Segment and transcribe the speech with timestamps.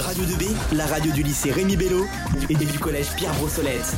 [0.00, 2.06] Radio 2B, la radio du lycée Rémi Bello
[2.48, 3.94] et du collège Pierre Brossolette.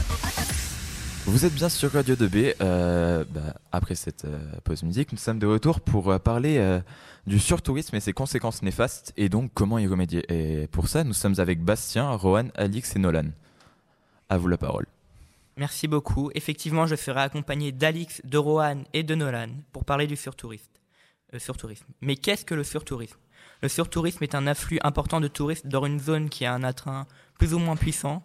[1.26, 2.56] Vous êtes bien sur Radio 2B.
[2.60, 6.80] Euh, bah, après cette euh, pause musique, nous sommes de retour pour euh, parler euh,
[7.28, 10.24] du surtourisme et ses conséquences néfastes et donc comment y remédier.
[10.28, 13.30] Et pour ça, nous sommes avec Bastien, Rohan, Alix et Nolan.
[14.28, 14.86] À vous la parole.
[15.56, 16.32] Merci beaucoup.
[16.34, 20.72] Effectivement, je serai accompagné d'Alix, de Rohan et de Nolan pour parler du surtourisme.
[21.34, 21.86] Euh, surtourisme.
[22.00, 23.18] Mais qu'est-ce que le surtourisme?
[23.62, 27.02] Le surtourisme est un afflux important de touristes dans une zone qui a un attrait
[27.38, 28.24] plus ou moins puissant,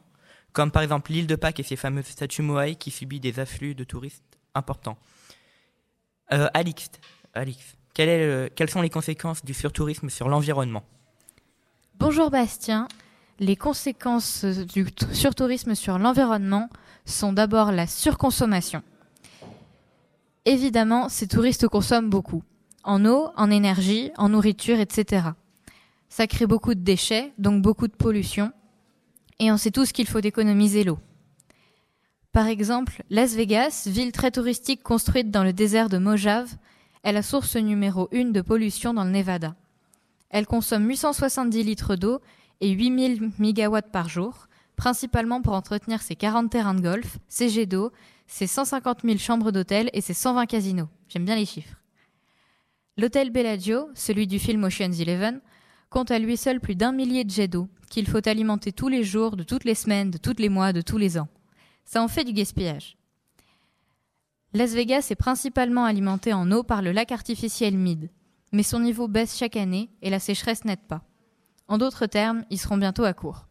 [0.52, 3.76] comme par exemple l'île de Pâques et ses fameuses statues Moai qui subit des afflux
[3.76, 4.24] de touristes
[4.56, 4.98] importants.
[6.34, 6.90] Euh, Alix,
[7.98, 10.84] le- quelles sont les conséquences du surtourisme sur l'environnement?
[12.00, 12.88] Bonjour Bastien.
[13.40, 16.70] Les conséquences du surtourisme sur l'environnement
[17.06, 18.82] sont d'abord la surconsommation.
[20.46, 22.44] Évidemment, ces touristes consomment beaucoup.
[22.88, 25.28] En eau, en énergie, en nourriture, etc.
[26.08, 28.54] Ça crée beaucoup de déchets, donc beaucoup de pollution.
[29.40, 30.98] Et on sait tous qu'il faut économiser l'eau.
[32.32, 36.56] Par exemple, Las Vegas, ville très touristique construite dans le désert de Mojave,
[37.04, 39.56] est la source numéro une de pollution dans le Nevada.
[40.30, 42.22] Elle consomme 870 litres d'eau
[42.62, 47.66] et 8000 mégawatts par jour, principalement pour entretenir ses 40 terrains de golf, ses jets
[47.66, 47.92] d'eau,
[48.28, 50.88] ses 150 000 chambres d'hôtel et ses 120 casinos.
[51.10, 51.76] J'aime bien les chiffres.
[53.00, 55.40] L'hôtel Bellagio, celui du film Ocean's Eleven,
[55.92, 59.04] compte à lui seul plus d'un millier de jets d'eau qu'il faut alimenter tous les
[59.04, 61.28] jours, de toutes les semaines, de tous les mois, de tous les ans.
[61.86, 62.98] Ça en fait du gaspillage.
[64.54, 68.10] Las Vegas est principalement alimenté en eau par le lac artificiel Mead,
[68.52, 71.04] mais son niveau baisse chaque année et la sécheresse n'aide pas.
[71.68, 73.48] En d'autres termes, ils seront bientôt à court.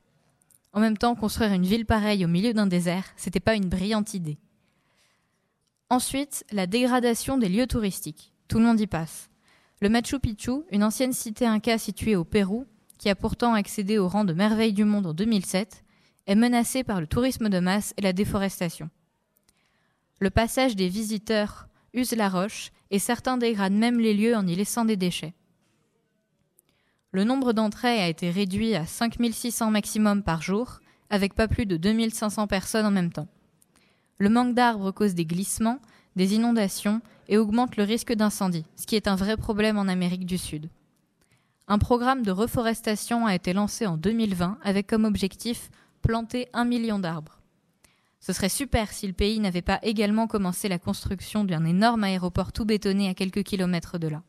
[0.72, 4.12] En même temps, construire une ville pareille au milieu d'un désert, c'était pas une brillante
[4.12, 4.38] idée.
[5.88, 8.32] Ensuite, la dégradation des lieux touristiques.
[8.48, 9.30] Tout le monde y passe.
[9.82, 12.66] Le Machu Picchu, une ancienne cité inca située au Pérou,
[12.98, 15.84] qui a pourtant accédé au rang de merveille du monde en 2007,
[16.26, 18.88] est menacé par le tourisme de masse et la déforestation.
[20.18, 24.54] Le passage des visiteurs use la roche et certains dégradent même les lieux en y
[24.54, 25.34] laissant des déchets.
[27.12, 31.76] Le nombre d'entrées a été réduit à 5600 maximum par jour, avec pas plus de
[31.76, 33.28] 2500 personnes en même temps.
[34.18, 35.80] Le manque d'arbres cause des glissements,
[36.16, 40.26] des inondations et augmente le risque d'incendie, ce qui est un vrai problème en Amérique
[40.26, 40.68] du Sud.
[41.68, 46.98] Un programme de reforestation a été lancé en 2020 avec comme objectif planter un million
[46.98, 47.40] d'arbres.
[48.20, 52.52] Ce serait super si le pays n'avait pas également commencé la construction d'un énorme aéroport
[52.52, 54.22] tout bétonné à quelques kilomètres de là.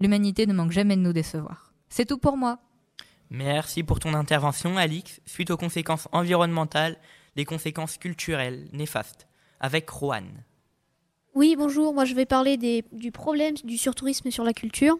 [0.00, 1.72] L'humanité ne manque jamais de nous décevoir.
[1.88, 2.58] C'est tout pour moi.
[3.30, 5.20] Merci pour ton intervention, Alix.
[5.26, 6.98] Suite aux conséquences environnementales,
[7.36, 9.26] des conséquences culturelles néfastes,
[9.60, 10.24] avec Rohan.
[11.34, 12.58] Oui, bonjour, moi je vais parler
[12.92, 14.98] du problème du surtourisme sur la culture.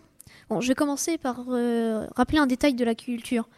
[0.61, 3.49] Je vais commencer par euh, rappeler un détail de la culture.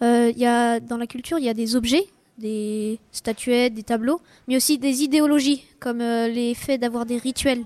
[0.00, 2.06] Euh, y a, dans la culture, il y a des objets,
[2.38, 7.64] des statuettes, des tableaux, mais aussi des idéologies, comme euh, les faits d'avoir des rituels.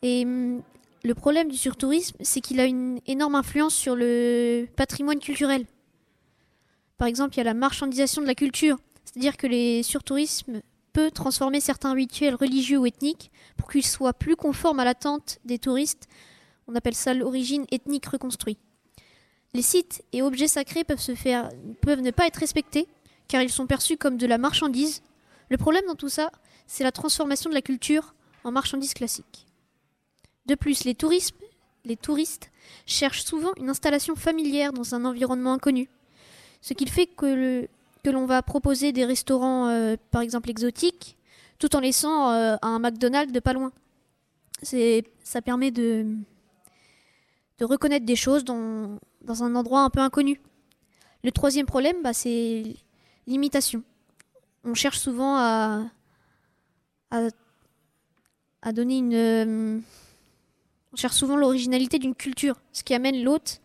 [0.00, 0.62] Et hum,
[1.04, 5.66] le problème du surtourisme, c'est qu'il a une énorme influence sur le patrimoine culturel.
[6.96, 10.62] Par exemple, il y a la marchandisation de la culture, c'est-à-dire que les surtourismes
[11.08, 16.08] transformer certains rituels religieux ou ethniques pour qu'ils soient plus conformes à l'attente des touristes.
[16.66, 18.58] On appelle ça l'origine ethnique reconstruite.
[19.54, 21.00] Les sites et objets sacrés peuvent,
[22.00, 22.86] ne pas être respectés
[23.28, 25.02] car ils sont perçus comme de la marchandise.
[25.48, 26.30] Le problème dans tout ça,
[26.66, 28.14] c'est la transformation de la culture
[28.44, 29.46] en marchandise classique.
[30.46, 30.96] De plus, les,
[31.84, 32.50] les touristes
[32.86, 35.88] cherchent souvent une installation familière dans un environnement inconnu,
[36.60, 37.68] ce qui fait que le,
[38.08, 41.18] que l'on va proposer des restaurants, euh, par exemple exotiques,
[41.58, 43.70] tout en laissant euh, un McDonald's de pas loin.
[44.62, 46.06] Ça permet de,
[47.60, 48.98] reconnaître des choses dans,
[49.28, 50.40] un endroit un peu inconnu.
[51.22, 52.76] Le troisième problème, bah, c'est
[53.26, 53.82] l'imitation.
[54.64, 55.82] On cherche souvent à
[58.72, 59.14] donner une...
[59.14, 59.80] euh,
[60.94, 63.60] on cherche souvent l'originalité d'une culture, ce qui amène l'hôte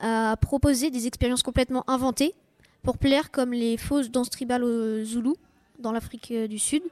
[0.00, 2.34] à proposer des expériences complètement inventées
[2.82, 5.36] pour plaire comme les fausses danses tribales au Zoulou
[5.78, 6.82] dans l'Afrique euh, du Sud.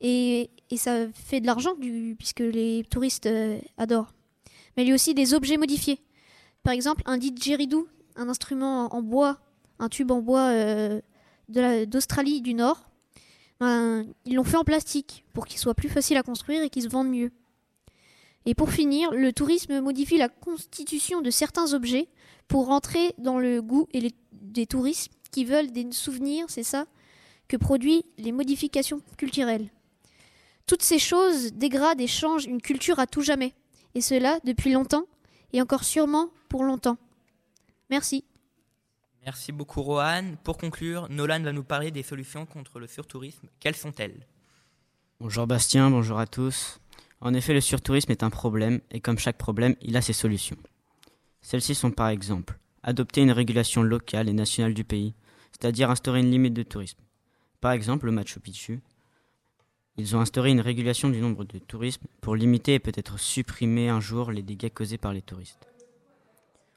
[0.00, 1.74] Et, ça fait de l'argent
[2.18, 4.12] puisque les touristes euh, adorent.
[4.76, 6.00] Mais il y a aussi des objets modifiés.
[6.62, 9.38] Par exemple, un didgeridoo, un instrument en bois,
[9.78, 11.00] un tube en bois euh,
[11.48, 12.88] d'Australie du Nord.
[13.60, 16.82] Ben, ils l'ont fait en plastique pour qu'il soit plus facile à construire et qu'il
[16.82, 17.32] se vende mieux.
[18.46, 22.08] Et pour finir, le tourisme modifie la constitution de certains objets
[22.46, 26.86] pour rentrer dans le goût et les, des touristes qui veulent des souvenirs, c'est ça,
[27.48, 29.70] que produit les modifications culturelles.
[30.66, 33.54] Toutes ces choses dégradent et changent une culture à tout jamais,
[33.94, 35.04] et cela depuis longtemps,
[35.52, 36.98] et encore sûrement pour longtemps.
[37.90, 38.24] Merci.
[39.24, 40.36] Merci beaucoup Rohan.
[40.44, 43.48] Pour conclure, Nolan va nous parler des solutions contre le surtourisme.
[43.60, 44.26] Quelles sont-elles?
[45.20, 46.80] Bonjour Bastien, bonjour à tous.
[47.20, 50.56] En effet, le surtourisme est un problème et comme chaque problème, il a ses solutions.
[51.40, 55.14] Celles-ci sont par exemple adopter une régulation locale et nationale du pays,
[55.52, 56.98] c'est-à-dire instaurer une limite de tourisme.
[57.60, 58.80] Par exemple, le Machu Picchu,
[59.96, 64.00] ils ont instauré une régulation du nombre de touristes pour limiter et peut-être supprimer un
[64.00, 65.66] jour les dégâts causés par les touristes.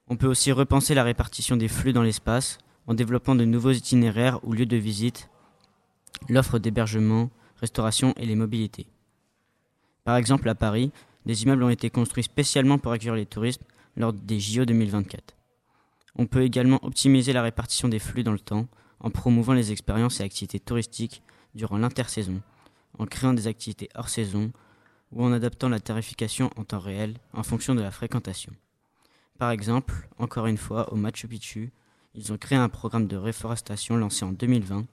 [0.07, 2.57] On peut aussi repenser la répartition des flux dans l'espace
[2.87, 5.29] en développant de nouveaux itinéraires ou lieux de visite,
[6.29, 8.87] l'offre d'hébergement, restauration et les mobilités.
[10.03, 10.91] Par exemple, à Paris,
[11.27, 13.63] des immeubles ont été construits spécialement pour accueillir les touristes
[13.95, 15.35] lors des JO 2024.
[16.15, 18.67] On peut également optimiser la répartition des flux dans le temps
[18.99, 21.23] en promouvant les expériences et activités touristiques
[21.55, 22.41] durant l'intersaison,
[22.97, 24.51] en créant des activités hors saison
[25.11, 28.53] ou en adaptant la tarification en temps réel en fonction de la fréquentation.
[29.37, 31.71] Par exemple, encore une fois, au Machu Picchu,
[32.13, 34.85] ils ont créé un programme de réforestation lancé en 2020,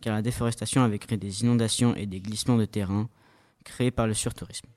[0.00, 3.08] car la déforestation avait créé des inondations et des glissements de terrain
[3.64, 4.68] créés par le surtourisme.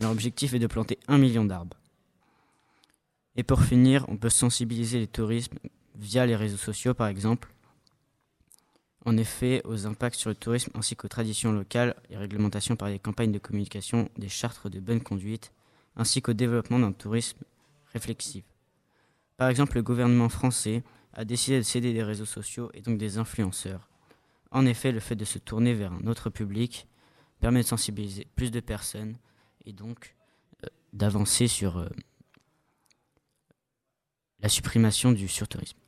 [0.00, 1.76] Leur objectif est de planter un million d'arbres.
[3.36, 5.52] Et pour finir, on peut sensibiliser les touristes
[5.94, 7.52] via les réseaux sociaux par exemple,
[9.04, 12.98] en effet aux impacts sur le tourisme ainsi qu'aux traditions locales et réglementations par les
[12.98, 15.52] campagnes de communication, des chartes de bonne conduite,
[15.96, 17.38] ainsi qu'au développement d'un tourisme
[17.92, 18.44] réflexif.
[19.36, 20.82] Par exemple, le gouvernement français
[21.14, 23.88] a décidé de céder des réseaux sociaux et donc des influenceurs.
[24.50, 26.86] En effet, le fait de se tourner vers un autre public
[27.40, 29.16] permet de sensibiliser plus de personnes
[29.64, 30.14] et donc
[30.64, 31.88] euh, d'avancer sur euh,
[34.42, 35.78] la suppression du surtourisme.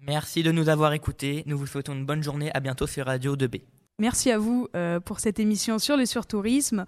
[0.00, 1.42] Merci de nous avoir écoutés.
[1.46, 2.50] Nous vous souhaitons une bonne journée.
[2.54, 3.62] À bientôt sur Radio 2B.
[3.98, 6.80] Merci à vous euh, pour cette émission sur le surtourisme.